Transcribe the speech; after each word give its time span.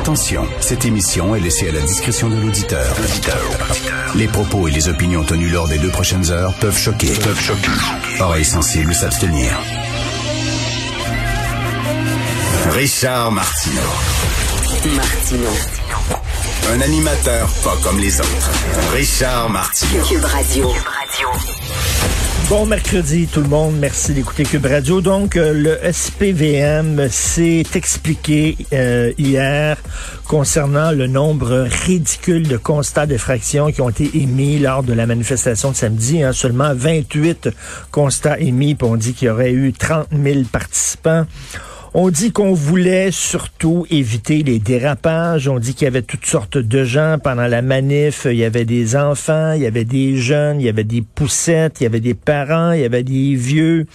Attention, 0.00 0.48
cette 0.60 0.86
émission 0.86 1.34
est 1.34 1.40
laissée 1.40 1.68
à 1.68 1.72
la 1.72 1.82
discrétion 1.82 2.30
de 2.30 2.36
l'auditeur. 2.36 2.96
Les 4.14 4.28
propos 4.28 4.66
et 4.66 4.70
les 4.70 4.88
opinions 4.88 5.22
tenues 5.24 5.50
lors 5.50 5.68
des 5.68 5.76
deux 5.76 5.90
prochaines 5.90 6.30
heures 6.30 6.54
peuvent 6.54 6.76
choquer. 6.76 7.12
Peuvent 7.22 7.38
choquer. 7.38 7.68
Oreilles 8.18 8.46
sensibles 8.46 8.94
s'abstenir. 8.94 9.52
Richard 12.70 13.30
Martineau. 13.30 13.82
Martino. 14.96 15.50
Un 16.72 16.80
animateur 16.80 17.46
pas 17.62 17.76
comme 17.82 17.98
les 17.98 18.18
autres. 18.20 18.50
Richard 18.94 19.50
Martineau. 19.50 20.02
Cube 20.02 20.24
Radio. 20.24 20.72
Bon 22.50 22.66
mercredi 22.66 23.28
tout 23.28 23.42
le 23.42 23.48
monde, 23.48 23.76
merci 23.78 24.12
d'écouter 24.12 24.42
Cube 24.42 24.66
Radio. 24.66 25.00
Donc 25.00 25.36
euh, 25.36 25.52
le 25.52 25.78
SPVM 25.92 27.08
s'est 27.08 27.62
expliqué 27.76 28.56
euh, 28.72 29.12
hier 29.18 29.76
concernant 30.26 30.90
le 30.90 31.06
nombre 31.06 31.68
ridicule 31.86 32.48
de 32.48 32.56
constats 32.56 33.06
d'effraction 33.06 33.70
qui 33.70 33.80
ont 33.80 33.88
été 33.88 34.10
émis 34.20 34.58
lors 34.58 34.82
de 34.82 34.92
la 34.92 35.06
manifestation 35.06 35.70
de 35.70 35.76
samedi. 35.76 36.24
Hein. 36.24 36.32
Seulement 36.32 36.74
28 36.74 37.50
constats 37.92 38.40
émis, 38.40 38.74
puis 38.74 38.88
on 38.88 38.96
dit 38.96 39.14
qu'il 39.14 39.28
y 39.28 39.30
aurait 39.30 39.52
eu 39.52 39.72
30 39.72 40.08
000 40.12 40.40
participants. 40.50 41.26
On 41.92 42.10
dit 42.10 42.30
qu'on 42.30 42.54
voulait 42.54 43.10
surtout 43.10 43.84
éviter 43.90 44.44
les 44.44 44.60
dérapages. 44.60 45.48
On 45.48 45.58
dit 45.58 45.74
qu'il 45.74 45.86
y 45.86 45.88
avait 45.88 46.02
toutes 46.02 46.24
sortes 46.24 46.56
de 46.56 46.84
gens 46.84 47.16
pendant 47.20 47.48
la 47.48 47.62
manif. 47.62 48.28
Il 48.30 48.36
y 48.36 48.44
avait 48.44 48.64
des 48.64 48.94
enfants, 48.94 49.54
il 49.54 49.62
y 49.62 49.66
avait 49.66 49.84
des 49.84 50.16
jeunes, 50.16 50.60
il 50.60 50.66
y 50.66 50.68
avait 50.68 50.84
des 50.84 51.02
poussettes, 51.02 51.80
il 51.80 51.84
y 51.84 51.86
avait 51.86 51.98
des 51.98 52.14
parents, 52.14 52.70
il 52.70 52.82
y 52.82 52.84
avait 52.84 53.02
des 53.02 53.34
vieux, 53.34 53.86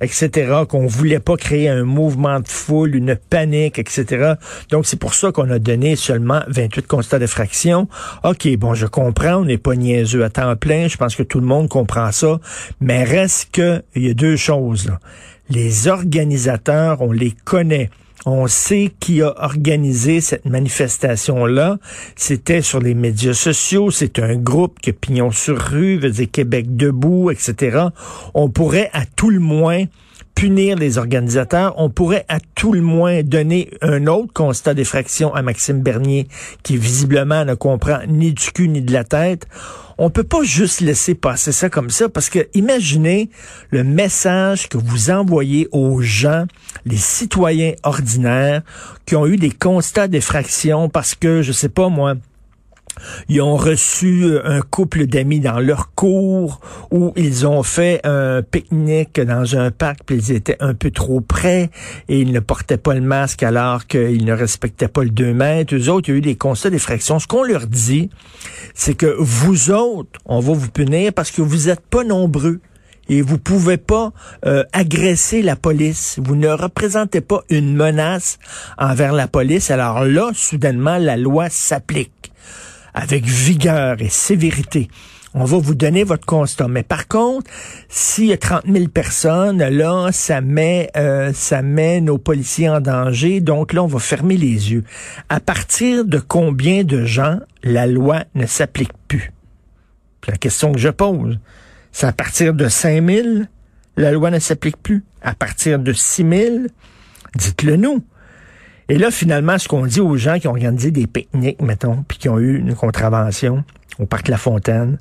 etc. 0.00 0.62
Qu'on 0.68 0.86
voulait 0.86 1.18
pas 1.18 1.36
créer 1.36 1.68
un 1.68 1.82
mouvement 1.82 2.38
de 2.38 2.46
foule, 2.46 2.94
une 2.94 3.16
panique, 3.16 3.80
etc. 3.80 4.34
Donc 4.70 4.86
c'est 4.86 4.98
pour 4.98 5.14
ça 5.14 5.32
qu'on 5.32 5.50
a 5.50 5.58
donné 5.58 5.96
seulement 5.96 6.42
28 6.46 6.86
constats 6.86 7.18
d'effraction. 7.18 7.88
OK, 8.22 8.46
bon, 8.58 8.74
je 8.74 8.86
comprends, 8.86 9.38
on 9.38 9.44
n'est 9.44 9.58
pas 9.58 9.74
niaiseux 9.74 10.22
à 10.22 10.30
temps 10.30 10.54
plein. 10.54 10.86
Je 10.86 10.96
pense 10.96 11.16
que 11.16 11.24
tout 11.24 11.40
le 11.40 11.46
monde 11.46 11.68
comprend 11.68 12.12
ça. 12.12 12.38
Mais 12.80 13.02
reste 13.02 13.48
que, 13.50 13.82
il 13.96 14.06
y 14.06 14.10
a 14.10 14.14
deux 14.14 14.36
choses, 14.36 14.86
là 14.86 15.00
les 15.50 15.88
organisateurs, 15.88 17.02
on 17.02 17.12
les 17.12 17.32
connaît. 17.44 17.90
On 18.26 18.46
sait 18.46 18.92
qui 19.00 19.22
a 19.22 19.34
organisé 19.42 20.20
cette 20.20 20.44
manifestation-là. 20.44 21.78
C'était 22.16 22.60
sur 22.60 22.78
les 22.78 22.94
médias 22.94 23.32
sociaux. 23.32 23.90
C'est 23.90 24.18
un 24.18 24.36
groupe 24.36 24.78
qui 24.80 24.90
a 24.90 24.92
pignon 24.92 25.30
sur 25.30 25.58
rue, 25.58 25.98
veut 25.98 26.10
dire 26.10 26.28
Québec 26.30 26.76
debout, 26.76 27.30
etc. 27.30 27.86
On 28.34 28.50
pourrait 28.50 28.90
à 28.92 29.06
tout 29.06 29.30
le 29.30 29.40
moins 29.40 29.84
punir 30.34 30.76
les 30.76 30.98
organisateurs. 30.98 31.74
On 31.76 31.90
pourrait 31.90 32.24
à 32.28 32.38
tout 32.54 32.72
le 32.72 32.80
moins 32.80 33.22
donner 33.22 33.70
un 33.82 34.06
autre 34.06 34.32
constat 34.32 34.74
d'effraction 34.74 35.34
à 35.34 35.42
Maxime 35.42 35.82
Bernier, 35.82 36.28
qui 36.62 36.76
visiblement 36.76 37.44
ne 37.44 37.54
comprend 37.54 37.98
ni 38.08 38.32
du 38.32 38.50
cul 38.52 38.68
ni 38.68 38.82
de 38.82 38.92
la 38.92 39.04
tête 39.04 39.46
on 40.02 40.08
peut 40.08 40.24
pas 40.24 40.42
juste 40.42 40.80
laisser 40.80 41.14
passer 41.14 41.52
ça 41.52 41.68
comme 41.68 41.90
ça 41.90 42.08
parce 42.08 42.30
que 42.30 42.48
imaginez 42.54 43.28
le 43.68 43.84
message 43.84 44.70
que 44.70 44.78
vous 44.78 45.10
envoyez 45.10 45.68
aux 45.72 46.00
gens, 46.00 46.46
les 46.86 46.96
citoyens 46.96 47.74
ordinaires 47.82 48.62
qui 49.04 49.14
ont 49.14 49.26
eu 49.26 49.36
des 49.36 49.50
constats 49.50 50.08
d'effraction 50.08 50.88
parce 50.88 51.14
que 51.14 51.42
je 51.42 51.52
sais 51.52 51.68
pas 51.68 51.90
moi, 51.90 52.14
ils 53.28 53.40
ont 53.40 53.56
reçu 53.56 54.24
euh, 54.24 54.40
un 54.44 54.60
couple 54.60 55.06
d'amis 55.06 55.40
dans 55.40 55.58
leur 55.58 55.94
cour 55.94 56.60
où 56.90 57.12
ils 57.16 57.46
ont 57.46 57.62
fait 57.62 58.00
un 58.04 58.42
pique-nique 58.42 59.20
dans 59.20 59.56
un 59.56 59.70
parc, 59.70 60.00
puis 60.06 60.16
ils 60.16 60.32
étaient 60.32 60.56
un 60.60 60.74
peu 60.74 60.90
trop 60.90 61.20
près 61.20 61.70
et 62.08 62.20
ils 62.20 62.32
ne 62.32 62.40
portaient 62.40 62.76
pas 62.76 62.94
le 62.94 63.00
masque 63.00 63.42
alors 63.42 63.86
qu'ils 63.86 64.24
ne 64.24 64.32
respectaient 64.32 64.88
pas 64.88 65.04
le 65.04 65.10
2 65.10 65.32
mètres. 65.32 65.74
Eux 65.74 65.88
autres, 65.88 66.08
il 66.08 66.12
y 66.12 66.14
a 66.14 66.18
eu 66.18 66.22
des 66.22 66.36
constats 66.36 66.70
d'effraction. 66.70 67.18
Ce 67.18 67.26
qu'on 67.26 67.44
leur 67.44 67.66
dit, 67.66 68.10
c'est 68.74 68.94
que 68.94 69.14
vous 69.18 69.70
autres, 69.70 70.20
on 70.26 70.40
va 70.40 70.52
vous 70.52 70.70
punir 70.70 71.12
parce 71.12 71.30
que 71.30 71.42
vous 71.42 71.66
n'êtes 71.66 71.80
pas 71.80 72.04
nombreux 72.04 72.60
et 73.10 73.22
vous 73.22 73.38
pouvez 73.38 73.76
pas 73.76 74.12
euh, 74.46 74.64
agresser 74.72 75.42
la 75.42 75.56
police. 75.56 76.18
Vous 76.22 76.36
ne 76.36 76.48
représentez 76.48 77.20
pas 77.20 77.42
une 77.50 77.74
menace 77.74 78.38
envers 78.78 79.12
la 79.12 79.26
police. 79.26 79.70
Alors 79.70 80.04
là, 80.04 80.30
soudainement, 80.32 80.96
la 80.96 81.16
loi 81.16 81.50
s'applique 81.50 82.32
avec 82.94 83.24
vigueur 83.24 84.00
et 84.00 84.08
sévérité. 84.08 84.88
On 85.32 85.44
va 85.44 85.58
vous 85.58 85.76
donner 85.76 86.02
votre 86.02 86.26
constat. 86.26 86.66
Mais 86.66 86.82
par 86.82 87.06
contre, 87.06 87.48
s'il 87.88 88.26
y 88.26 88.32
a 88.32 88.36
30 88.36 88.64
000 88.66 88.88
personnes, 88.88 89.62
là, 89.62 90.08
ça 90.10 90.40
met, 90.40 90.90
euh, 90.96 91.32
ça 91.32 91.62
met 91.62 92.00
nos 92.00 92.18
policiers 92.18 92.68
en 92.68 92.80
danger. 92.80 93.40
Donc 93.40 93.72
là, 93.72 93.84
on 93.84 93.86
va 93.86 94.00
fermer 94.00 94.36
les 94.36 94.72
yeux. 94.72 94.82
À 95.28 95.38
partir 95.38 96.04
de 96.04 96.18
combien 96.18 96.82
de 96.82 97.04
gens 97.04 97.38
la 97.62 97.86
loi 97.86 98.24
ne 98.34 98.46
s'applique 98.46 98.92
plus? 99.06 99.32
la 100.28 100.36
question 100.36 100.70
que 100.72 100.78
je 100.78 100.90
pose, 100.90 101.38
c'est 101.92 102.06
à 102.06 102.12
partir 102.12 102.54
de 102.54 102.68
5 102.68 103.04
000, 103.04 103.28
la 103.96 104.12
loi 104.12 104.30
ne 104.30 104.38
s'applique 104.38 104.76
plus? 104.76 105.02
À 105.22 105.34
partir 105.34 105.78
de 105.78 105.92
6 105.92 106.28
000, 106.28 106.56
dites-le 107.34 107.76
nous. 107.76 108.04
Et 108.90 108.98
là, 108.98 109.12
finalement, 109.12 109.56
ce 109.56 109.68
qu'on 109.68 109.86
dit 109.86 110.00
aux 110.00 110.16
gens 110.16 110.40
qui 110.40 110.48
ont 110.48 110.50
organisé 110.50 110.90
des 110.90 111.06
pique-niques, 111.06 111.62
mettons, 111.62 112.04
puis 112.08 112.18
qui 112.18 112.28
ont 112.28 112.40
eu 112.40 112.58
une 112.58 112.74
contravention 112.74 113.62
au 114.00 114.06
parc 114.06 114.26
La 114.26 114.36
Fontaine, 114.36 114.98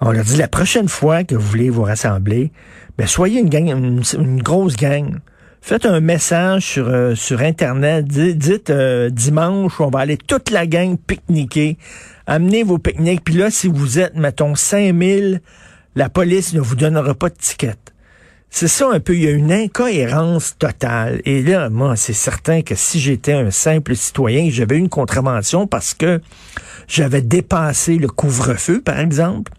on 0.00 0.12
leur 0.12 0.22
dit 0.22 0.36
la 0.36 0.46
prochaine 0.46 0.88
fois 0.88 1.24
que 1.24 1.34
vous 1.34 1.44
voulez 1.44 1.68
vous 1.68 1.82
rassembler, 1.82 2.52
ben 2.96 3.08
soyez 3.08 3.40
une 3.40 3.48
gang, 3.48 3.66
une, 3.66 4.42
grosse 4.42 4.76
gang. 4.76 5.16
Faites 5.60 5.86
un 5.86 5.98
message 5.98 6.66
sur 6.66 6.88
euh, 6.88 7.16
sur 7.16 7.40
internet, 7.40 8.06
dites, 8.06 8.70
euh, 8.70 9.10
dimanche, 9.10 9.80
on 9.80 9.90
va 9.90 9.98
aller 9.98 10.18
toute 10.18 10.50
la 10.50 10.68
gang 10.68 10.96
pique-niquer. 10.96 11.78
Amenez 12.28 12.62
vos 12.62 12.78
pique-niques, 12.78 13.24
puis 13.24 13.34
là, 13.34 13.50
si 13.50 13.66
vous 13.66 13.98
êtes, 13.98 14.14
mettons, 14.14 14.54
5000, 14.54 15.40
la 15.96 16.08
police 16.08 16.54
ne 16.54 16.60
vous 16.60 16.76
donnera 16.76 17.12
pas 17.12 17.30
de 17.30 17.34
ticket. 17.34 17.74
C'est 18.58 18.68
ça 18.68 18.88
un 18.90 19.00
peu, 19.00 19.14
il 19.14 19.22
y 19.22 19.28
a 19.28 19.32
une 19.32 19.52
incohérence 19.52 20.56
totale. 20.58 21.20
Et 21.26 21.42
là, 21.42 21.68
moi, 21.68 21.94
c'est 21.94 22.14
certain 22.14 22.62
que 22.62 22.74
si 22.74 23.00
j'étais 23.00 23.34
un 23.34 23.50
simple 23.50 23.94
citoyen, 23.94 24.48
j'avais 24.48 24.78
une 24.78 24.88
contravention 24.88 25.66
parce 25.66 25.92
que 25.92 26.22
j'avais 26.88 27.20
dépassé 27.20 27.98
le 27.98 28.08
couvre-feu, 28.08 28.80
par 28.80 28.98
exemple. 28.98 29.52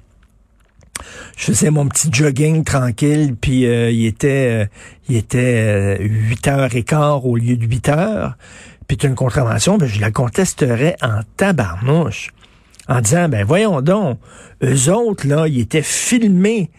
Je 1.37 1.45
faisais 1.45 1.69
mon 1.69 1.87
petit 1.87 2.09
jogging 2.11 2.63
tranquille, 2.63 3.35
puis 3.39 3.67
euh, 3.67 3.91
il 3.91 4.07
était 4.07 4.63
euh, 4.63 4.65
il 5.09 5.17
était 5.17 5.99
8 5.99 6.47
euh, 6.47 6.51
heures 6.51 6.75
et 6.75 6.81
quart 6.81 7.23
au 7.23 7.37
lieu 7.37 7.55
de 7.55 7.67
8 7.67 7.89
heures. 7.89 8.35
Puis 8.87 8.97
une 9.03 9.13
contravention, 9.13 9.77
ben, 9.77 9.85
je 9.85 10.01
la 10.01 10.09
contesterais 10.09 10.95
en 11.03 11.19
tabarnouche. 11.35 12.31
En 12.87 13.01
disant, 13.01 13.29
ben 13.29 13.45
voyons 13.45 13.83
donc, 13.83 14.17
eux 14.63 14.91
autres, 14.91 15.27
là, 15.27 15.47
ils 15.47 15.59
étaient 15.59 15.83
filmés 15.83 16.71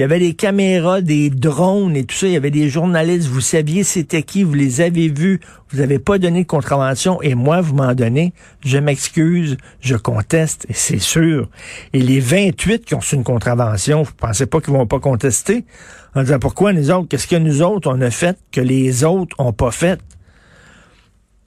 il 0.00 0.04
y 0.04 0.04
avait 0.04 0.18
des 0.18 0.32
caméras, 0.32 1.02
des 1.02 1.28
drones 1.28 1.94
et 1.94 2.04
tout 2.04 2.16
ça. 2.16 2.26
Il 2.26 2.32
y 2.32 2.36
avait 2.36 2.50
des 2.50 2.70
journalistes. 2.70 3.28
Vous 3.28 3.42
saviez 3.42 3.84
c'était 3.84 4.22
qui. 4.22 4.44
Vous 4.44 4.54
les 4.54 4.80
avez 4.80 5.10
vus. 5.10 5.40
Vous 5.68 5.80
n'avez 5.80 5.98
pas 5.98 6.16
donné 6.16 6.44
de 6.44 6.46
contravention. 6.46 7.20
Et 7.20 7.34
moi, 7.34 7.60
vous 7.60 7.74
m'en 7.74 7.92
donnez. 7.92 8.32
Je 8.64 8.78
m'excuse. 8.78 9.58
Je 9.82 9.96
conteste. 9.96 10.64
Et 10.70 10.72
c'est 10.72 11.00
sûr. 11.00 11.50
Et 11.92 11.98
les 11.98 12.18
28 12.18 12.86
qui 12.86 12.94
ont 12.94 13.02
su 13.02 13.14
une 13.14 13.24
contravention, 13.24 14.02
vous 14.02 14.14
pensez 14.16 14.46
pas 14.46 14.62
qu'ils 14.62 14.72
vont 14.72 14.86
pas 14.86 15.00
contester? 15.00 15.66
En 16.14 16.22
disant 16.22 16.38
pourquoi 16.38 16.72
nous 16.72 16.90
autres? 16.90 17.08
Qu'est-ce 17.08 17.26
que 17.26 17.36
nous 17.36 17.60
autres, 17.60 17.92
on 17.92 18.00
a 18.00 18.10
fait 18.10 18.38
que 18.52 18.62
les 18.62 19.04
autres 19.04 19.36
ont 19.38 19.52
pas 19.52 19.70
fait? 19.70 20.00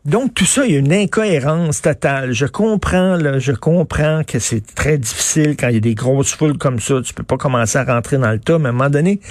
Donc 0.05 0.33
tout 0.33 0.43
ça, 0.45 0.65
il 0.65 0.73
y 0.73 0.75
a 0.75 0.79
une 0.79 0.91
incohérence 0.91 1.81
totale. 1.81 2.33
Je 2.33 2.45
comprends, 2.45 3.15
là, 3.15 3.39
je 3.39 3.53
comprends 3.53 4.23
que 4.27 4.37
c'est 4.37 4.75
très 4.75 4.97
difficile 4.97 5.55
quand 5.57 5.69
il 5.69 5.75
y 5.75 5.77
a 5.77 5.79
des 5.79 5.95
grosses 5.95 6.33
foules 6.33 6.57
comme 6.57 6.81
ça. 6.81 6.99
Tu 7.01 7.13
peux 7.13 7.23
pas 7.23 7.37
commencer 7.37 7.77
à 7.77 7.85
rentrer 7.85 8.17
dans 8.17 8.31
le 8.31 8.39
tas, 8.39 8.59
mais 8.59 8.65
à 8.65 8.69
un 8.69 8.73
moment 8.73 8.89
donné, 8.89 9.21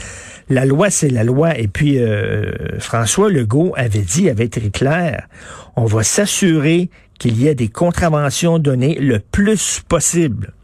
la 0.49 0.64
loi, 0.64 0.88
c'est 0.88 1.11
la 1.11 1.25
loi. 1.25 1.58
Et 1.58 1.69
puis 1.69 1.99
euh, 1.99 2.79
François 2.79 3.31
Legault 3.31 3.75
avait 3.76 3.99
dit, 3.99 4.31
avait 4.31 4.46
été 4.46 4.70
clair, 4.70 5.29
on 5.76 5.85
va 5.85 6.02
s'assurer 6.02 6.88
qu'il 7.19 7.38
y 7.38 7.49
ait 7.49 7.55
des 7.55 7.69
contraventions 7.69 8.58
données 8.58 8.94
le 8.99 9.19
plus 9.19 9.82
possible. 9.87 10.55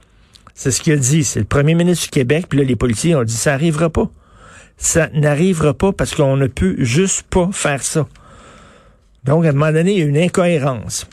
C'est 0.54 0.70
ce 0.70 0.80
qu'il 0.80 0.94
a 0.94 0.96
dit. 0.96 1.22
C'est 1.22 1.40
le 1.40 1.44
premier 1.44 1.74
ministre 1.74 2.04
du 2.04 2.10
Québec. 2.10 2.46
Puis 2.48 2.58
là, 2.58 2.64
les 2.64 2.76
policiers 2.76 3.14
ont 3.14 3.24
dit, 3.24 3.36
ça 3.36 3.50
n'arrivera 3.50 3.90
pas. 3.90 4.10
Ça 4.78 5.10
n'arrivera 5.12 5.74
pas 5.74 5.92
parce 5.92 6.14
qu'on 6.14 6.38
ne 6.38 6.46
peut 6.46 6.76
juste 6.78 7.24
pas 7.28 7.50
faire 7.52 7.82
ça. 7.82 8.08
Donc, 9.28 9.44
à 9.44 9.50
un 9.50 9.52
moment 9.52 9.70
donné, 9.70 9.92
il 9.92 9.98
y 9.98 10.02
a 10.02 10.06
une 10.06 10.16
incohérence. 10.16 11.06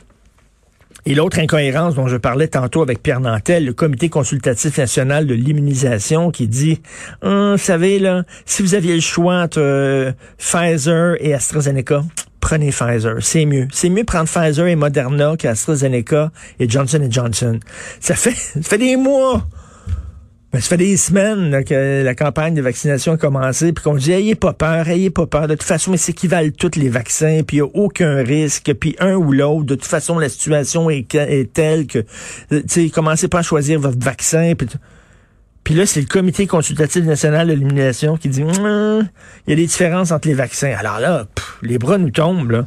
Et 1.06 1.16
l'autre 1.16 1.38
incohérence 1.38 1.96
dont 1.96 2.08
je 2.08 2.16
parlais 2.16 2.48
tantôt 2.48 2.82
avec 2.82 3.04
Pierre 3.04 3.20
Nantel, 3.20 3.66
le 3.66 3.74
Comité 3.74 4.08
consultatif 4.08 4.78
national 4.78 5.28
de 5.28 5.34
l'immunisation 5.34 6.32
qui 6.32 6.48
dit, 6.48 6.82
hum, 7.22 7.52
vous 7.52 7.58
savez, 7.58 8.00
là, 8.00 8.24
si 8.46 8.62
vous 8.62 8.74
aviez 8.74 8.96
le 8.96 9.02
choix 9.02 9.42
entre 9.42 9.60
euh, 9.60 10.14
Pfizer 10.38 11.18
et 11.20 11.34
AstraZeneca, 11.34 12.06
prenez 12.40 12.70
Pfizer. 12.70 13.18
C'est 13.20 13.46
mieux. 13.46 13.68
C'est 13.74 13.90
mieux 13.90 14.06
prendre 14.06 14.30
Pfizer 14.30 14.66
et 14.66 14.78
Moderna 14.78 15.36
qu'AstraZeneca 15.38 16.32
et 16.60 16.70
Johnson 16.70 17.06
Johnson. 17.10 17.60
Ça 18.00 18.16
fait, 18.16 18.32
ça 18.36 18.62
fait 18.62 18.78
des 18.78 18.96
mois 18.96 19.46
Ben, 20.56 20.62
ça 20.62 20.69
fait 20.69 20.78
des 20.78 20.96
semaines 20.96 21.66
que 21.66 22.02
la 22.02 22.16
campagne 22.16 22.54
de 22.54 22.62
vaccination 22.62 23.12
a 23.12 23.18
commencé, 23.18 23.74
puis 23.74 23.84
qu'on 23.84 23.96
dit 23.96 24.13
ayez 24.13 24.36
pas 24.36 24.54
peur, 24.54 24.88
ayez 24.88 25.10
pas 25.10 25.25
peur. 25.28 25.50
De 25.50 25.56
toute 25.56 25.63
façon, 25.63 25.92
mais 25.92 25.98
c'est 25.98 26.13
qui 26.13 26.30
valent 26.30 26.54
tous 26.57 26.78
les 26.78 26.88
vaccins, 26.88 27.42
puis 27.46 27.57
il 27.57 27.62
n'y 27.62 27.68
a 27.68 27.72
aucun 27.74 28.24
risque, 28.24 28.74
puis 28.74 28.96
un 29.02 29.16
ou 29.16 29.34
l'autre. 29.34 29.66
De 29.66 29.75
toute 29.75 29.84
façon, 29.84 30.18
la 30.18 30.30
situation 30.30 30.90
est, 30.90 31.52
telle 31.52 31.88
que, 31.88 32.00
tu 32.50 32.63
sais, 32.68 32.90
commencez 32.90 33.28
pas 33.28 33.40
à 33.40 33.42
choisir 33.42 33.81
votre 33.81 34.00
vaccin. 34.00 34.54
Puis, 34.57 34.69
puis 35.66 35.74
là, 35.74 35.86
c'est 35.86 36.00
le 36.00 36.06
comité 36.06 36.48
consultatif 36.48 37.04
national 37.04 37.50
de 37.50 37.54
l'immunisation 37.54 38.16
qui 38.16 38.30
dit 38.30 38.44
hum, 38.44 39.10
il 39.48 39.50
y 39.50 39.54
a 39.54 39.56
des 39.57 39.66
différences 39.66 40.13
entre 40.13 40.30
les 40.30 40.36
vaccins. 40.36 40.74
Alors 40.80 41.02
là, 41.02 41.28
les 41.63 41.78
bras 41.78 41.98
nous 41.98 42.12
tombent, 42.12 42.52
là. 42.52 42.66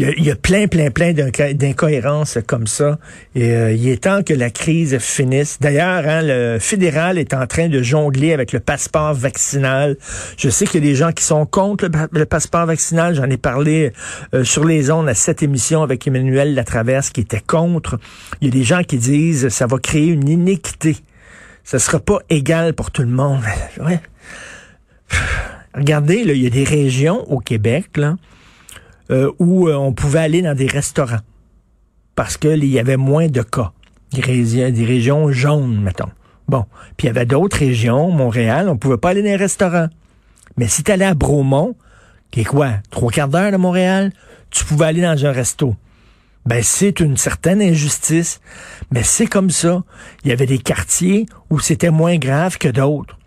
Il 0.00 0.24
y, 0.24 0.30
a, 0.30 0.36
plein, 0.36 0.68
plein, 0.68 0.92
plein 0.92 1.12
d'incohérences 1.12 2.38
comme 2.46 2.68
ça. 2.68 3.00
Et 3.34 3.50
euh, 3.50 3.72
il 3.72 3.88
est 3.88 4.04
temps 4.04 4.22
que 4.22 4.32
la 4.32 4.48
crise 4.48 4.96
finisse. 4.98 5.58
D'ailleurs, 5.60 6.06
hein, 6.06 6.20
le 6.22 6.58
fédéral 6.60 7.18
est 7.18 7.34
en 7.34 7.48
train 7.48 7.68
de 7.68 7.82
jongler 7.82 8.32
avec 8.32 8.52
le 8.52 8.60
passeport 8.60 9.12
vaccinal. 9.12 9.96
Je 10.36 10.50
sais 10.50 10.66
qu'il 10.66 10.84
y 10.84 10.86
a 10.86 10.90
des 10.90 10.94
gens 10.94 11.10
qui 11.10 11.24
sont 11.24 11.46
contre 11.46 11.90
le, 12.12 12.26
passeport 12.26 12.66
vaccinal. 12.66 13.16
J'en 13.16 13.28
ai 13.28 13.38
parlé 13.38 13.92
euh, 14.34 14.44
sur 14.44 14.64
les 14.64 14.92
ondes 14.92 15.08
à 15.08 15.14
cette 15.14 15.42
émission 15.42 15.82
avec 15.82 16.06
Emmanuel 16.06 16.54
Latraverse 16.54 17.10
qui 17.10 17.22
était 17.22 17.42
contre. 17.44 17.98
Il 18.40 18.46
y 18.46 18.50
a 18.50 18.52
des 18.52 18.64
gens 18.64 18.84
qui 18.84 18.98
disent 18.98 19.48
ça 19.48 19.66
va 19.66 19.78
créer 19.78 20.06
une 20.06 20.28
iniquité. 20.28 20.96
Ça 21.64 21.80
sera 21.80 21.98
pas 21.98 22.20
égal 22.30 22.72
pour 22.72 22.92
tout 22.92 23.02
le 23.02 23.08
monde. 23.08 23.42
ouais. 23.84 23.98
Regardez, 25.74 26.22
là, 26.22 26.34
il 26.34 26.42
y 26.42 26.46
a 26.46 26.50
des 26.50 26.62
régions 26.62 27.28
au 27.32 27.40
Québec, 27.40 27.96
là, 27.96 28.14
euh, 29.10 29.30
où 29.38 29.68
euh, 29.68 29.74
on 29.74 29.92
pouvait 29.92 30.20
aller 30.20 30.42
dans 30.42 30.54
des 30.54 30.66
restaurants 30.66 31.20
parce 32.14 32.36
qu'il 32.36 32.64
y 32.64 32.78
avait 32.78 32.96
moins 32.96 33.28
de 33.28 33.42
cas. 33.42 33.72
Des, 34.12 34.22
régions 34.22 35.30
jaunes, 35.30 35.80
mettons. 35.80 36.10
Bon. 36.48 36.64
Puis 36.96 37.06
il 37.06 37.08
y 37.08 37.10
avait 37.10 37.26
d'autres 37.26 37.58
régions, 37.58 38.10
Montréal, 38.10 38.68
on 38.68 38.76
pouvait 38.76 38.96
pas 38.96 39.10
aller 39.10 39.22
dans 39.22 39.28
les 39.28 39.36
restaurants. 39.36 39.88
Mais 40.56 40.66
si 40.66 40.82
tu 40.82 40.90
allais 40.90 41.04
à 41.04 41.14
Bromont, 41.14 41.76
qui 42.30 42.40
est 42.40 42.44
quoi, 42.44 42.70
trois 42.90 43.10
quarts 43.10 43.28
d'heure 43.28 43.52
de 43.52 43.56
Montréal, 43.56 44.12
tu 44.50 44.64
pouvais 44.64 44.86
aller 44.86 45.02
dans 45.02 45.26
un 45.26 45.32
resto. 45.32 45.76
Ben, 46.46 46.62
c'est 46.62 47.00
une 47.00 47.16
certaine 47.16 47.60
injustice, 47.60 48.40
mais 48.90 49.02
c'est 49.02 49.26
comme 49.26 49.50
ça. 49.50 49.82
Il 50.24 50.30
y 50.30 50.32
avait 50.32 50.46
des 50.46 50.58
quartiers 50.58 51.26
où 51.50 51.60
c'était 51.60 51.90
moins 51.90 52.16
grave 52.16 52.56
que 52.56 52.68
d'autres. 52.68 53.17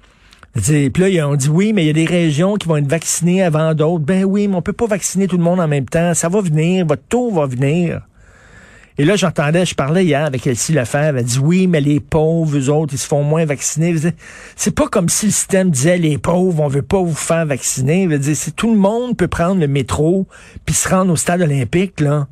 Puis 0.53 0.91
là, 0.97 1.29
on 1.29 1.35
dit 1.35 1.49
oui, 1.49 1.71
mais 1.73 1.83
il 1.83 1.87
y 1.87 1.89
a 1.89 1.93
des 1.93 2.05
régions 2.05 2.55
qui 2.55 2.67
vont 2.67 2.77
être 2.77 2.89
vaccinées 2.89 3.41
avant 3.41 3.73
d'autres. 3.73 4.03
Ben 4.03 4.25
oui, 4.25 4.47
mais 4.47 4.55
on 4.55 4.61
peut 4.61 4.73
pas 4.73 4.87
vacciner 4.87 5.27
tout 5.27 5.37
le 5.37 5.43
monde 5.43 5.59
en 5.59 5.67
même 5.67 5.85
temps. 5.85 6.13
Ça 6.13 6.27
va 6.27 6.41
venir, 6.41 6.85
votre 6.85 7.03
taux 7.07 7.31
va 7.31 7.45
venir. 7.45 8.01
Et 8.97 9.05
là, 9.05 9.15
j'entendais, 9.15 9.65
je 9.65 9.73
parlais 9.73 10.03
hier 10.03 10.25
avec 10.25 10.45
Elsie 10.45 10.73
Lefebvre, 10.73 11.17
elle 11.17 11.23
dit 11.23 11.39
oui, 11.39 11.65
mais 11.65 11.79
les 11.79 12.01
pauvres, 12.01 12.57
eux 12.57 12.69
autres, 12.69 12.93
ils 12.93 12.99
se 12.99 13.07
font 13.07 13.23
moins 13.23 13.45
vacciner. 13.45 13.95
C'est 14.57 14.75
pas 14.75 14.87
comme 14.89 15.07
si 15.07 15.27
le 15.27 15.31
système 15.31 15.71
disait 15.71 15.97
les 15.97 16.17
pauvres, 16.17 16.61
on 16.61 16.67
veut 16.67 16.81
pas 16.81 17.01
vous 17.01 17.15
faire 17.15 17.45
vacciner. 17.45 18.07
C'est 18.35 18.55
tout 18.55 18.69
le 18.69 18.77
monde 18.77 19.15
peut 19.15 19.29
prendre 19.29 19.61
le 19.61 19.67
métro 19.67 20.27
puis 20.65 20.75
se 20.75 20.89
rendre 20.89 21.13
au 21.13 21.15
stade 21.15 21.41
olympique, 21.41 22.01
là. 22.01 22.27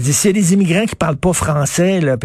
S'il 0.00 0.30
y 0.30 0.30
a 0.30 0.32
des 0.32 0.54
immigrants 0.54 0.86
qui 0.86 0.96
parlent 0.96 1.18
pas 1.18 1.34
français, 1.34 2.00
là, 2.00 2.16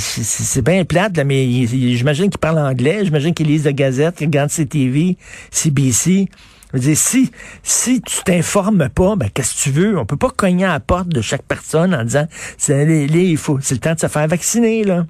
c'est 0.00 0.62
bien 0.62 0.84
plate, 0.84 1.16
là, 1.16 1.22
mais 1.22 1.64
j'imagine 1.66 2.28
qu'ils 2.28 2.40
parlent 2.40 2.58
anglais, 2.58 3.04
j'imagine 3.04 3.32
qu'ils 3.32 3.46
lisent 3.46 3.66
la 3.66 3.72
Gazette, 3.72 4.16
qu'ils 4.16 4.26
regardent 4.26 4.50
CTV, 4.50 5.16
CBC. 5.52 6.28
Je 6.72 6.78
veux 6.78 6.84
dire, 6.86 6.96
si, 6.96 7.30
si 7.62 8.02
tu 8.02 8.24
t'informes 8.24 8.88
pas, 8.88 9.14
ben, 9.14 9.30
qu'est-ce 9.32 9.54
que 9.54 9.62
tu 9.62 9.70
veux? 9.70 9.96
On 9.96 10.04
peut 10.04 10.16
pas 10.16 10.30
cogner 10.30 10.64
à 10.64 10.72
la 10.72 10.80
porte 10.80 11.08
de 11.08 11.20
chaque 11.20 11.44
personne 11.44 11.94
en 11.94 12.02
disant, 12.02 12.26
c'est, 12.58 13.06
il 13.06 13.36
faut, 13.36 13.60
c'est 13.62 13.76
le 13.76 13.80
temps 13.80 13.94
de 13.94 14.00
se 14.00 14.08
faire 14.08 14.26
vacciner, 14.26 14.82
là. 14.82 15.06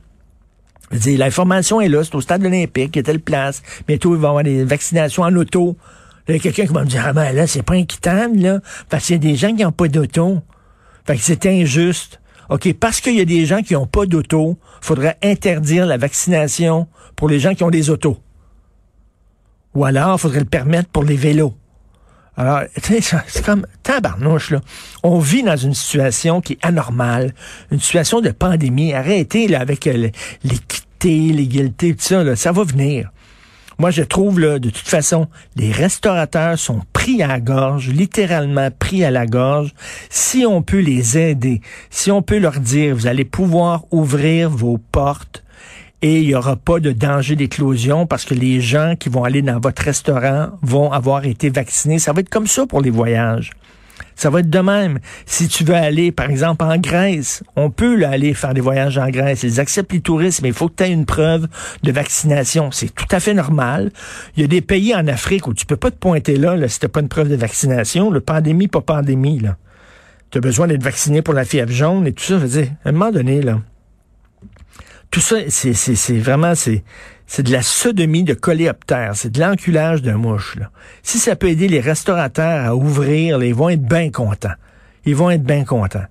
Je 0.90 0.96
veux 0.96 1.02
dire, 1.02 1.18
l'information 1.18 1.80
est 1.80 1.88
là, 1.88 2.04
c'est 2.04 2.14
au 2.14 2.20
stade 2.20 2.44
olympique, 2.44 2.90
il 2.94 2.98
y 2.98 3.00
a 3.00 3.02
telle 3.02 3.20
place. 3.20 3.62
Bientôt, 3.88 4.14
il 4.14 4.20
va 4.20 4.28
y 4.28 4.28
avoir 4.28 4.44
des 4.44 4.62
vaccinations 4.64 5.22
en 5.22 5.34
auto. 5.34 5.78
Il 6.28 6.34
y 6.34 6.36
a 6.36 6.40
quelqu'un 6.40 6.66
qui 6.66 6.72
va 6.74 6.84
me 6.84 6.88
dire, 6.88 7.02
ah 7.06 7.14
ben 7.14 7.34
là, 7.34 7.46
c'est 7.46 7.62
pas 7.62 7.74
inquiétant, 7.74 8.28
là, 8.34 8.60
parce 8.90 9.06
qu'il 9.06 9.16
y 9.16 9.16
a 9.16 9.32
des 9.32 9.36
gens 9.36 9.56
qui 9.56 9.62
n'ont 9.62 9.72
pas 9.72 9.88
d'auto. 9.88 10.42
Fait 11.04 11.16
que 11.16 11.22
c'est 11.22 11.46
injuste. 11.46 12.20
OK, 12.50 12.72
parce 12.74 13.00
qu'il 13.00 13.16
y 13.16 13.20
a 13.20 13.24
des 13.24 13.46
gens 13.46 13.62
qui 13.62 13.74
n'ont 13.74 13.86
pas 13.86 14.06
d'auto, 14.06 14.58
faudrait 14.80 15.18
interdire 15.22 15.86
la 15.86 15.96
vaccination 15.96 16.88
pour 17.16 17.28
les 17.28 17.40
gens 17.40 17.54
qui 17.54 17.64
ont 17.64 17.70
des 17.70 17.90
autos. 17.90 18.18
Ou 19.74 19.84
alors, 19.84 20.20
faudrait 20.20 20.40
le 20.40 20.44
permettre 20.44 20.88
pour 20.88 21.04
les 21.04 21.16
vélos. 21.16 21.54
Alors, 22.36 22.62
c'est 22.82 23.44
comme 23.44 23.66
tabarnouche, 23.82 24.50
là. 24.50 24.60
On 25.02 25.18
vit 25.18 25.42
dans 25.42 25.56
une 25.56 25.74
situation 25.74 26.40
qui 26.40 26.54
est 26.54 26.64
anormale, 26.64 27.34
une 27.70 27.80
situation 27.80 28.20
de 28.20 28.30
pandémie. 28.30 28.92
Arrêtez, 28.92 29.48
là, 29.48 29.60
avec 29.60 29.86
euh, 29.86 30.10
l'équité, 30.42 31.32
l'égalité, 31.32 31.94
tout 31.94 32.02
ça, 32.02 32.24
là. 32.24 32.36
Ça 32.36 32.52
va 32.52 32.64
venir. 32.64 33.10
Moi, 33.78 33.90
je 33.90 34.02
trouve, 34.02 34.38
là, 34.38 34.58
de 34.58 34.70
toute 34.70 34.88
façon, 34.88 35.26
les 35.56 35.72
restaurateurs 35.72 36.58
sont 36.58 36.80
pris 36.92 37.22
à 37.22 37.26
la 37.26 37.40
gorge, 37.40 37.88
littéralement 37.88 38.70
pris 38.70 39.04
à 39.04 39.10
la 39.10 39.26
gorge. 39.26 39.72
Si 40.10 40.46
on 40.46 40.62
peut 40.62 40.80
les 40.80 41.18
aider, 41.18 41.60
si 41.90 42.10
on 42.10 42.22
peut 42.22 42.38
leur 42.38 42.60
dire, 42.60 42.94
vous 42.94 43.06
allez 43.06 43.24
pouvoir 43.24 43.84
ouvrir 43.90 44.50
vos 44.50 44.78
portes, 44.78 45.44
et 46.02 46.20
il 46.20 46.26
n'y 46.26 46.34
aura 46.34 46.56
pas 46.56 46.80
de 46.80 46.92
danger 46.92 47.34
d'éclosion 47.34 48.06
parce 48.06 48.26
que 48.26 48.34
les 48.34 48.60
gens 48.60 48.94
qui 48.94 49.08
vont 49.08 49.24
aller 49.24 49.40
dans 49.40 49.58
votre 49.58 49.82
restaurant 49.82 50.50
vont 50.60 50.92
avoir 50.92 51.24
été 51.24 51.48
vaccinés. 51.48 51.98
Ça 51.98 52.12
va 52.12 52.20
être 52.20 52.28
comme 52.28 52.46
ça 52.46 52.66
pour 52.66 52.82
les 52.82 52.90
voyages. 52.90 53.52
Ça 54.16 54.30
va 54.30 54.40
être 54.40 54.50
de 54.50 54.58
même. 54.58 54.98
Si 55.26 55.48
tu 55.48 55.64
veux 55.64 55.74
aller, 55.74 56.12
par 56.12 56.30
exemple, 56.30 56.64
en 56.64 56.78
Grèce, 56.78 57.42
on 57.56 57.70
peut 57.70 58.04
aller 58.06 58.34
faire 58.34 58.54
des 58.54 58.60
voyages 58.60 58.98
en 58.98 59.08
Grèce. 59.08 59.42
Ils 59.42 59.60
acceptent 59.60 59.92
les 59.92 60.00
touristes, 60.00 60.42
mais 60.42 60.48
il 60.48 60.54
faut 60.54 60.68
que 60.68 60.76
tu 60.76 60.84
aies 60.84 60.92
une 60.92 61.06
preuve 61.06 61.48
de 61.82 61.92
vaccination. 61.92 62.70
C'est 62.70 62.94
tout 62.94 63.06
à 63.10 63.20
fait 63.20 63.34
normal. 63.34 63.90
Il 64.36 64.42
y 64.42 64.44
a 64.44 64.48
des 64.48 64.60
pays 64.60 64.94
en 64.94 65.06
Afrique 65.06 65.46
où 65.46 65.54
tu 65.54 65.66
peux 65.66 65.76
pas 65.76 65.90
te 65.90 65.96
pointer 65.96 66.36
là, 66.36 66.56
là 66.56 66.68
si 66.68 66.80
t'as 66.80 66.88
pas 66.88 67.00
une 67.00 67.08
preuve 67.08 67.28
de 67.28 67.36
vaccination. 67.36 68.10
Le 68.10 68.20
pandémie, 68.20 68.68
pas 68.68 68.80
pandémie. 68.80 69.42
Tu 70.30 70.38
as 70.38 70.40
besoin 70.40 70.66
d'être 70.66 70.82
vacciné 70.82 71.22
pour 71.22 71.34
la 71.34 71.44
fièvre 71.44 71.70
jaune 71.70 72.06
et 72.06 72.12
tout 72.12 72.24
ça. 72.24 72.34
Je 72.34 72.46
veux 72.46 72.62
dire, 72.62 72.72
à 72.84 72.88
un 72.90 72.92
moment 72.92 73.10
donné, 73.10 73.42
là, 73.42 73.60
tout 75.14 75.20
ça, 75.20 75.36
c'est 75.48 76.18
vraiment, 76.18 76.56
c'est 76.56 76.82
c'est 77.28 77.44
de 77.44 77.52
la 77.52 77.62
sodomie 77.62 78.24
de 78.24 78.34
coléoptère, 78.34 79.12
c'est 79.14 79.30
de 79.30 79.38
l'enculage 79.38 80.02
d'un 80.02 80.16
mouche. 80.16 80.56
Là. 80.56 80.72
Si 81.04 81.20
ça 81.20 81.36
peut 81.36 81.46
aider 81.46 81.68
les 81.68 81.78
restaurateurs 81.78 82.66
à 82.66 82.74
ouvrir, 82.74 83.40
ils 83.40 83.54
vont 83.54 83.68
être 83.68 83.84
bien 83.84 84.10
contents. 84.10 84.56
Ils 85.06 85.14
vont 85.14 85.30
être 85.30 85.44
bien 85.44 85.62
contents. 85.64 86.06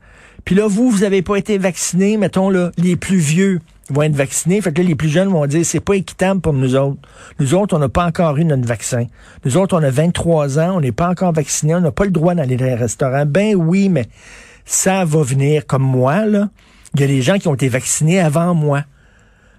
Puis 0.46 0.56
là, 0.56 0.68
vous, 0.68 0.90
vous 0.90 1.00
n'avez 1.00 1.22
pas 1.22 1.36
été 1.36 1.58
vaccinés, 1.58 2.16
mettons 2.16 2.50
là, 2.50 2.72
les 2.78 2.96
plus 2.96 3.18
vieux 3.18 3.60
vont 3.90 4.04
être 4.04 4.16
vaccinés. 4.16 4.62
Fait 4.62 4.72
que 4.72 4.82
là, 4.82 4.88
les 4.88 4.96
plus 4.96 5.10
jeunes 5.10 5.28
vont 5.28 5.46
dire 5.48 5.66
c'est 5.66 5.82
pas 5.82 5.96
équitable 5.96 6.40
pour 6.40 6.54
nous 6.54 6.78
autres. 6.78 7.02
Nous 7.42 7.56
autres, 7.56 7.76
on 7.76 7.80
n'a 7.80 7.90
pas 7.90 8.06
encore 8.06 8.38
eu 8.38 8.46
notre 8.46 8.66
vaccin. 8.66 9.08
Nous 9.44 9.58
autres, 9.58 9.78
on 9.78 9.84
a 9.84 9.90
23 9.90 10.60
ans, 10.60 10.78
on 10.78 10.80
n'est 10.80 10.94
pas 10.94 11.10
encore 11.10 11.34
vaccinés, 11.34 11.76
on 11.76 11.82
n'a 11.82 11.92
pas 11.92 12.06
le 12.06 12.12
droit 12.12 12.36
d'aller 12.36 12.56
dans 12.56 12.64
les 12.64 12.76
restaurants. 12.76 13.26
Ben 13.26 13.54
oui, 13.54 13.90
mais 13.90 14.06
ça 14.64 15.04
va 15.04 15.24
venir 15.24 15.66
comme 15.66 15.84
moi, 15.84 16.26
là. 16.26 16.48
Il 16.94 17.02
y 17.02 17.04
a 17.04 17.08
des 17.08 17.22
gens 17.22 17.38
qui 17.40 17.48
ont 17.48 17.56
été 17.56 17.70
vaccinés 17.70 18.20
avant 18.20 18.54
moi. 18.54 18.84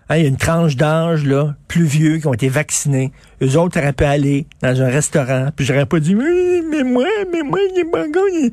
Hein, 0.08 0.16
il 0.16 0.22
y 0.22 0.26
a 0.26 0.28
une 0.28 0.36
tranche 0.36 0.76
d'âge 0.76 1.24
là, 1.24 1.56
plus 1.66 1.84
vieux 1.84 2.18
qui 2.18 2.26
ont 2.26 2.34
été 2.34 2.48
vaccinés. 2.48 3.12
Eux 3.42 3.56
autres 3.58 3.78
auraient 3.78 3.92
pu 3.92 4.04
aller 4.04 4.46
dans 4.62 4.82
un 4.82 4.88
restaurant, 4.88 5.48
puis 5.54 5.64
j'aurais 5.64 5.86
pas 5.86 5.98
dit 5.98 6.14
mais, 6.14 6.62
mais 6.70 6.84
moi, 6.84 7.06
mais 7.32 7.42
moi, 7.42 7.58
il 7.72 7.80
est 7.80 8.52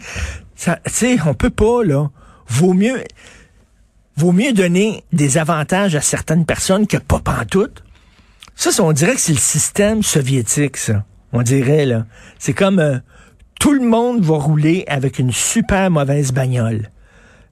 Ça, 0.56 0.80
tu 0.86 0.92
sais, 0.92 1.18
on 1.26 1.34
peut 1.34 1.50
pas 1.50 1.84
là. 1.84 2.10
Vaut 2.48 2.74
mieux, 2.74 3.04
vaut 4.16 4.32
mieux 4.32 4.54
donner 4.54 5.04
des 5.12 5.38
avantages 5.38 5.96
à 5.96 6.02
certaines 6.02 6.46
personnes 6.46 6.88
que 6.88 6.98
pas 6.98 7.20
pantoute. 7.20 7.84
Ça, 8.56 8.70
on 8.84 8.94
dirait 8.94 9.16
que 9.16 9.22
c'est 9.22 9.34
le 9.34 9.40
système 9.40 10.04
soviétique, 10.04 10.78
ça. 10.78 11.04
On 11.34 11.42
dirait 11.42 11.86
là. 11.86 12.06
C'est 12.40 12.54
comme 12.54 12.80
euh, 12.80 12.98
tout 13.60 13.74
le 13.74 13.86
monde 13.88 14.24
va 14.24 14.38
rouler 14.38 14.86
avec 14.88 15.20
une 15.20 15.32
super 15.32 15.90
mauvaise 15.92 16.32
bagnole 16.32 16.90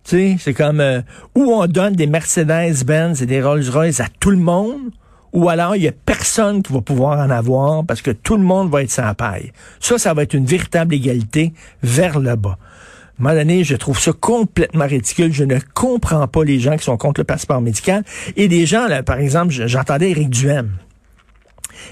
c'est 0.04 0.54
comme 0.56 0.80
euh, 0.80 1.02
où 1.36 1.52
on 1.52 1.68
donne 1.68 1.94
des 1.94 2.08
Mercedes-Benz 2.08 3.22
et 3.22 3.26
des 3.26 3.42
Rolls-Royce 3.42 4.00
à 4.00 4.08
tout 4.20 4.32
le 4.32 4.38
monde, 4.38 4.92
ou 5.34 5.50
alors 5.50 5.76
il 5.76 5.84
y 5.84 5.88
a 5.88 5.92
personne 5.92 6.64
qui 6.64 6.74
va 6.74 6.82
pouvoir 6.82 7.20
en 7.20 7.30
avoir 7.30 7.86
parce 7.86 8.02
que 8.02 8.12
tout 8.12 8.36
le 8.36 8.44
monde 8.44 8.72
va 8.72 8.82
être 8.82 8.92
sans 8.92 9.14
paille. 9.14 9.52
Ça, 9.80 9.98
ça 9.98 10.14
va 10.14 10.24
être 10.24 10.34
une 10.34 10.46
véritable 10.46 10.96
égalité 10.96 11.54
vers 11.84 12.20
le 12.20 12.36
bas. 12.36 12.58
À 13.24 13.30
un 13.32 13.36
moment 13.36 13.64
je 13.64 13.76
trouve 13.76 14.00
ça 14.00 14.14
complètement 14.14 14.88
ridicule. 14.88 15.34
Je 15.34 15.44
ne 15.44 15.60
comprends 15.74 16.28
pas 16.28 16.44
les 16.44 16.60
gens 16.60 16.78
qui 16.78 16.86
sont 16.86 16.98
contre 16.98 17.20
le 17.20 17.26
passeport 17.26 17.62
médical. 17.62 18.04
Et 18.38 18.48
des 18.48 18.66
gens, 18.66 18.88
là, 18.88 19.04
par 19.04 19.20
exemple, 19.20 19.52
j'entendais 19.52 20.12
Éric 20.12 20.30
Duhem. 20.30 20.72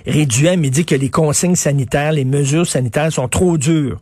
Éric 0.05 0.29
Duhem, 0.29 0.63
il 0.63 0.71
dit 0.71 0.85
que 0.85 0.95
les 0.95 1.09
consignes 1.09 1.55
sanitaires, 1.55 2.13
les 2.13 2.23
mesures 2.23 2.65
sanitaires 2.65 3.11
sont 3.11 3.27
trop 3.27 3.57
dures 3.57 3.99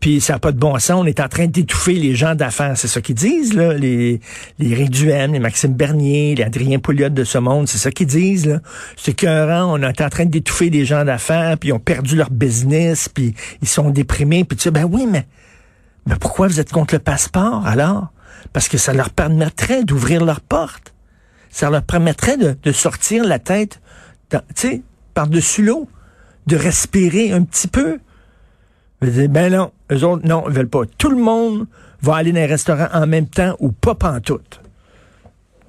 puis 0.00 0.20
ça 0.20 0.34
n'a 0.34 0.38
pas 0.38 0.52
de 0.52 0.58
bon 0.58 0.78
sens. 0.78 1.00
On 1.02 1.06
est 1.06 1.20
en 1.20 1.28
train 1.28 1.46
d'étouffer 1.46 1.94
les 1.94 2.14
gens 2.14 2.34
d'affaires. 2.34 2.76
C'est 2.76 2.88
ça 2.88 3.00
qu'ils 3.00 3.14
disent, 3.14 3.54
là. 3.54 3.72
Les, 3.72 4.20
les 4.58 4.74
les 4.74 5.38
Maxime 5.38 5.72
Bernier, 5.72 6.34
les 6.34 6.42
Adrien 6.42 6.78
Pouliot 6.78 7.08
de 7.08 7.24
ce 7.24 7.38
monde, 7.38 7.68
c'est 7.68 7.78
ça 7.78 7.90
qu'ils 7.90 8.06
disent, 8.06 8.46
là. 8.46 8.60
C'est 8.96 9.14
qu'un 9.14 9.64
on 9.64 9.80
est 9.82 10.00
en 10.00 10.08
train 10.08 10.26
d'étouffer 10.26 10.70
les 10.70 10.84
gens 10.84 11.04
d'affaires, 11.04 11.56
puis 11.58 11.70
ils 11.70 11.72
ont 11.72 11.78
perdu 11.78 12.16
leur 12.16 12.30
business, 12.30 13.08
puis 13.08 13.34
ils 13.62 13.68
sont 13.68 13.90
déprimés, 13.90 14.44
puis 14.44 14.56
tu 14.56 14.64
sais, 14.64 14.70
ben 14.70 14.84
oui, 14.84 15.06
mais, 15.10 15.26
mais 16.06 16.16
pourquoi 16.16 16.48
vous 16.48 16.60
êtes 16.60 16.70
contre 16.70 16.94
le 16.94 17.00
passeport, 17.00 17.66
alors? 17.66 18.08
Parce 18.52 18.68
que 18.68 18.78
ça 18.78 18.92
leur 18.92 19.10
permettrait 19.10 19.84
d'ouvrir 19.84 20.24
leurs 20.24 20.40
portes. 20.40 20.94
Ça 21.50 21.70
leur 21.70 21.82
permettrait 21.82 22.36
de, 22.36 22.56
de 22.62 22.72
sortir 22.72 23.24
la 23.24 23.38
tête, 23.38 23.80
tu 24.30 24.38
sais, 24.54 24.82
par-dessus 25.14 25.64
l'eau, 25.64 25.88
de 26.46 26.56
respirer 26.56 27.32
un 27.32 27.42
petit 27.42 27.68
peu. 27.68 27.98
Ben 29.28 29.52
non, 29.52 29.72
eux 29.92 30.04
autres, 30.04 30.26
non, 30.26 30.44
ils 30.48 30.54
veulent 30.54 30.68
pas. 30.68 30.82
Tout 30.98 31.10
le 31.10 31.16
monde 31.16 31.66
va 32.02 32.16
aller 32.16 32.32
dans 32.32 32.40
un 32.40 32.46
restaurant 32.46 32.88
en 32.92 33.06
même 33.06 33.26
temps 33.26 33.56
ou 33.60 33.72
pas 33.72 33.94
pantoute. 33.94 34.60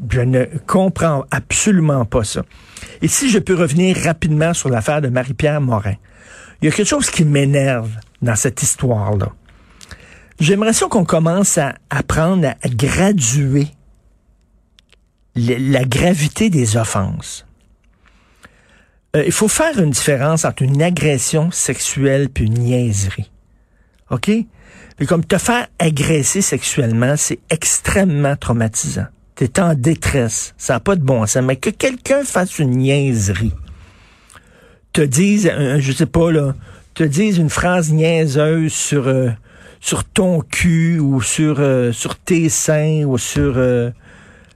Je 0.09 0.21
ne 0.21 0.45
comprends 0.67 1.25
absolument 1.31 2.05
pas 2.05 2.23
ça. 2.23 2.43
Et 3.01 3.07
si 3.07 3.29
je 3.29 3.39
peux 3.39 3.55
revenir 3.55 3.97
rapidement 4.03 4.53
sur 4.53 4.69
l'affaire 4.69 5.01
de 5.01 5.07
Marie-Pierre 5.07 5.61
Morin, 5.61 5.95
il 6.61 6.65
y 6.65 6.67
a 6.67 6.75
quelque 6.75 6.87
chose 6.87 7.09
qui 7.09 7.23
m'énerve 7.23 7.91
dans 8.21 8.35
cette 8.35 8.61
histoire-là. 8.61 9.31
J'aimerais 10.39 10.73
ça 10.73 10.87
qu'on 10.87 11.05
commence 11.05 11.57
à 11.57 11.75
apprendre 11.89 12.47
à 12.47 12.69
graduer 12.69 13.67
la 15.35 15.83
gravité 15.85 16.49
des 16.49 16.77
offenses. 16.77 17.45
Euh, 19.15 19.23
il 19.25 19.31
faut 19.31 19.47
faire 19.47 19.79
une 19.79 19.91
différence 19.91 20.45
entre 20.45 20.63
une 20.63 20.81
agression 20.81 21.49
sexuelle 21.51 22.29
puis 22.29 22.45
une 22.45 22.55
niaiserie. 22.55 23.31
OK? 24.09 24.29
Et 24.29 25.05
comme 25.07 25.23
te 25.23 25.37
faire 25.37 25.67
agresser 25.79 26.41
sexuellement, 26.41 27.15
c'est 27.17 27.39
extrêmement 27.49 28.35
traumatisant. 28.35 29.07
T'es 29.35 29.59
en 29.59 29.73
détresse. 29.73 30.53
Ça 30.57 30.73
n'a 30.73 30.79
pas 30.79 30.95
de 30.95 31.03
bon 31.03 31.25
sens. 31.25 31.43
Mais 31.43 31.55
que 31.55 31.69
quelqu'un 31.69 32.23
fasse 32.23 32.59
une 32.59 32.71
niaiserie, 32.71 33.53
te 34.93 35.01
dise, 35.01 35.49
euh, 35.51 35.77
je 35.79 35.91
sais 35.91 36.05
pas, 36.05 36.31
là, 36.31 36.53
te 36.93 37.03
dise 37.03 37.37
une 37.37 37.49
phrase 37.49 37.91
niaiseuse 37.91 38.71
sur, 38.71 39.07
euh, 39.07 39.29
sur 39.81 40.05
ton 40.05 40.41
cul 40.41 40.99
ou 40.99 41.21
sur, 41.21 41.61
sur 41.91 42.15
tes 42.17 42.47
seins 42.47 43.03
ou 43.03 43.17
sur 43.17 43.59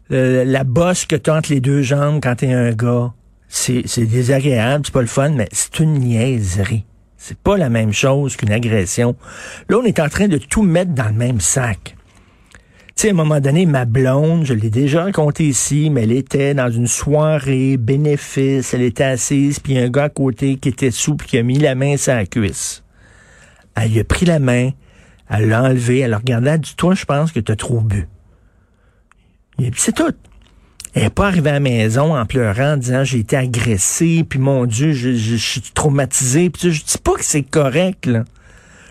la 0.10 0.63
bosse 0.63 1.06
que 1.06 1.18
tu 1.18 1.30
entre 1.30 1.51
les 1.51 1.60
deux 1.60 1.82
jambes 1.82 2.20
quand 2.24 2.36
t'es 2.36 2.54
un 2.54 2.72
gars. 2.72 3.12
C'est, 3.51 4.06
désagréable, 4.06 4.86
c'est 4.86 4.94
pas 4.94 5.01
le 5.01 5.08
fun, 5.08 5.29
mais 5.29 5.50
c'est 5.51 5.79
une 5.79 5.96
niaiserie. 5.96 6.86
C'est 7.18 7.38
pas 7.38 7.58
la 7.58 7.70
même 7.70 7.91
chose 7.91 8.38
qu'une 8.38 8.51
agression. 8.51 9.15
Là, 9.68 9.79
on 9.79 9.84
est 9.84 10.00
en 10.00 10.08
train 10.08 10.27
de 10.27 10.38
tout 10.38 10.62
mettre 10.62 10.91
dans 10.91 11.08
le 11.08 11.13
même 11.13 11.41
sac. 11.41 11.96
Tu 12.96 13.03
sais, 13.03 13.08
à 13.10 13.12
un 13.12 13.15
moment 13.15 13.39
donné, 13.39 13.65
ma 13.65 13.86
blonde, 13.86 14.46
je 14.46 14.53
l'ai 14.53 14.70
déjà 14.70 15.03
raconté 15.03 15.48
ici, 15.48 15.89
mais 15.89 16.03
elle 16.03 16.12
était 16.12 16.53
dans 16.53 16.70
une 16.70 16.88
soirée 16.88 17.77
bénéfice, 17.77 18.74
elle 18.74 18.84
était 18.84 19.03
assise, 19.03 19.60
puis 19.60 19.77
un 19.77 19.89
gars 19.89 20.06
à 20.06 20.10
côté 20.10 20.58
qui 20.58 20.70
était 20.70 20.91
souple, 20.91 21.25
qui 21.25 21.38
a 21.38 21.44
mis 21.44 21.58
la 21.58 21.75
main 21.75 21.98
sur 21.98 22.13
la 22.13 22.25
cuisse. 22.25 22.84
Elle 23.75 23.91
lui 23.94 24.00
a 24.00 24.03
pris 24.03 24.25
la 24.25 24.39
main, 24.39 24.72
elle 25.29 25.50
l'a 25.50 25.63
enlevé, 25.63 26.00
elle 26.00 26.13
a 26.13 26.18
regardé, 26.18 26.50
elle 26.50 26.53
a 26.53 26.58
dit, 26.60 26.75
toi, 26.75 26.94
je 26.94 27.06
pense 27.06 27.32
que 27.32 27.39
t'as 27.39 27.56
trop 27.56 27.82
bu. 27.82 28.08
C'est 29.75 29.96
tout. 29.96 30.13
Elle 30.96 31.03
n'est 31.03 31.10
pas 31.10 31.27
arrivée 31.27 31.51
à 31.51 31.53
la 31.53 31.60
maison 31.60 32.17
en 32.17 32.25
pleurant, 32.25 32.74
en 32.74 32.77
disant 32.77 33.03
j'ai 33.03 33.19
été 33.19 33.38
agressée, 33.38 34.25
puis 34.27 34.39
mon 34.39 34.65
Dieu, 34.65 34.91
je, 34.93 35.36
suis 35.36 35.62
traumatisée. 35.74 36.50
Puis 36.50 36.72
je 36.72 36.84
dis 36.84 36.98
pas 36.98 37.13
que 37.13 37.24
c'est 37.24 37.43
correct, 37.43 38.05
là. 38.05 38.24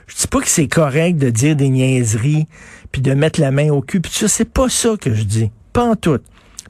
Je 0.07 0.17
dis 0.17 0.27
pas 0.27 0.41
que 0.41 0.49
c'est 0.49 0.69
correct 0.69 1.19
de 1.19 1.29
dire 1.29 1.57
des 1.57 1.69
niaiseries, 1.69 2.47
puis 2.93 3.03
de 3.03 3.13
mettre 3.13 3.41
la 3.41 3.51
main 3.51 3.71
au 3.71 3.83
cul, 3.83 4.01
puis 4.01 4.13
ça, 4.13 4.29
c'est 4.29 4.47
pas 4.47 4.69
ça 4.69 4.91
que 4.99 5.13
je 5.13 5.23
dis. 5.23 5.51
Pas 5.73 5.85
en 5.85 5.97
tout. 5.97 6.19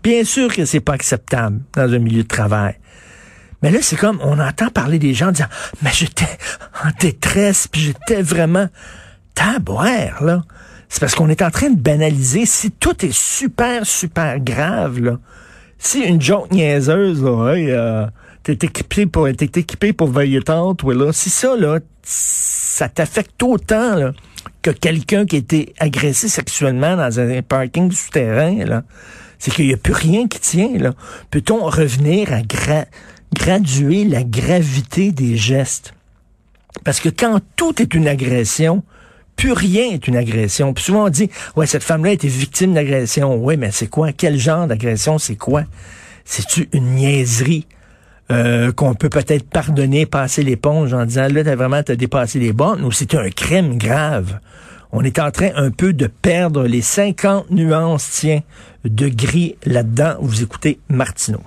Bien 0.03 0.25
sûr 0.25 0.53
que 0.53 0.65
c'est 0.65 0.81
pas 0.81 0.95
acceptable 0.95 1.61
dans 1.75 1.93
un 1.93 1.99
milieu 1.99 2.23
de 2.23 2.29
travail. 2.29 2.77
Mais 3.63 3.71
là, 3.71 3.79
c'est 3.83 3.97
comme, 3.97 4.19
on 4.23 4.39
entend 4.39 4.71
parler 4.71 4.99
des 4.99 5.15
gens 5.15 5.29
en 5.29 5.33
disant, 5.33 5.49
mais 5.83 5.91
j'étais 5.93 6.39
en 6.85 6.91
détresse, 7.01 7.69
puis 7.69 7.81
j'étais 7.81 8.23
vraiment 8.23 8.69
taboire, 9.35 10.23
là. 10.23 10.43
C'est 10.89 11.01
parce 11.01 11.15
qu'on 11.15 11.29
est 11.29 11.43
en 11.43 11.51
train 11.51 11.71
de 11.71 11.79
banaliser. 11.79 12.47
Si 12.47 12.71
tout 12.71 13.05
est 13.05 13.13
super, 13.13 13.85
super 13.85 14.41
grave, 14.41 15.01
là, 15.01 15.19
si 15.79 16.01
une 16.01 16.21
joke 16.21 16.51
niaiseuse, 16.51 17.23
là, 17.23 17.31
euh, 17.31 18.07
t'es 18.43 18.55
équipé 18.55 19.07
pour, 19.07 19.29
t'es 19.37 19.61
équipé 19.61 19.93
pour 19.93 20.09
veiller 20.09 20.41
tante, 20.41 20.83
ouais, 20.83 20.95
là, 20.95 21.13
si 21.13 21.31
ça, 21.31 21.57
là, 21.57 21.79
ça 22.03 22.89
t'affecte 22.89 23.43
autant, 23.43 24.13
que 24.63 24.71
quelqu'un 24.71 25.27
qui 25.27 25.37
a 25.37 25.39
été 25.39 25.75
agressé 25.79 26.29
sexuellement 26.29 26.97
dans 26.97 27.21
un 27.21 27.43
parking 27.43 27.93
souterrain, 27.93 28.65
là, 28.65 28.83
c'est 29.39 29.53
qu'il 29.53 29.67
n'y 29.67 29.75
a 29.75 29.77
plus 29.77 29.93
rien 29.93 30.27
qui 30.27 30.41
tient. 30.41 30.71
Peut-on 31.31 31.65
revenir 31.65 32.33
à 32.33 32.41
graduer 33.35 34.05
la 34.05 34.25
gravité 34.25 35.13
des 35.13 35.37
gestes? 35.37 35.95
Parce 36.85 37.01
que 37.01 37.09
quand 37.09 37.41
tout 37.57 37.81
est 37.81 37.95
une 37.95 38.09
agression, 38.09 38.83
plus 39.39 39.53
rien 39.53 39.93
est 39.93 40.07
une 40.09 40.17
agression. 40.17 40.75
Puis 40.75 40.85
souvent 40.85 41.07
on 41.07 41.09
dit, 41.09 41.31
ouais, 41.57 41.67
cette 41.67 41.85
femme-là 41.85 42.11
était 42.11 42.29
victime 42.29 42.75
d'agression. 42.75 43.37
Oui, 43.37 43.57
mais 43.57 43.71
c'est 43.71 43.87
quoi? 43.87 44.13
Quel 44.13 44.37
genre 44.37 44.67
d'agression? 44.67 45.17
C'est 45.17 45.37
quoi? 45.37 45.63
C'est-tu 46.27 46.69
une 46.73 46.97
niaiserie? 46.97 47.67
Euh, 48.31 48.73
qu'on 48.73 48.93
peut 48.93 49.09
peut-être 49.09 49.49
pardonner, 49.49 50.05
passer 50.05 50.43
l'éponge 50.43 50.93
en 50.93 51.07
disant 51.07 51.29
là, 51.29 51.43
t'as 51.43 51.57
vraiment 51.57 51.83
t'as 51.83 51.97
dépassé 51.97 52.39
les 52.39 52.53
bornes 52.53 52.85
ou 52.85 52.93
c'est 52.93 53.15
un 53.15 53.31
crime 53.31 53.79
grave? 53.79 54.39
On 54.93 55.03
est 55.03 55.19
en 55.19 55.31
train 55.31 55.49
un 55.57 55.71
peu 55.71 55.95
de 55.95 56.09
perdre 56.09 56.67
les 56.67 56.83
50 56.83 57.51
nuances, 57.51 58.11
tiens, 58.21 58.41
de 58.85 59.09
gris 59.09 59.57
là-dedans. 59.65 60.17
Vous 60.21 60.43
écoutez 60.43 60.79
Martineau. 60.91 61.41